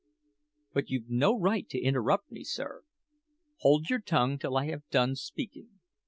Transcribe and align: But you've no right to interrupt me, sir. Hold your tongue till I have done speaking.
But 0.73 0.89
you've 0.89 1.11
no 1.11 1.37
right 1.39 1.69
to 1.69 1.79
interrupt 1.79 2.31
me, 2.31 2.43
sir. 2.43 2.81
Hold 3.57 3.91
your 3.91 3.99
tongue 4.01 4.39
till 4.39 4.57
I 4.57 4.65
have 4.65 4.81
done 4.89 5.15
speaking. 5.15 5.79